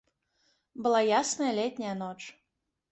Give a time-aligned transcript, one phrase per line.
[0.85, 2.21] Была ясная летняя ноч.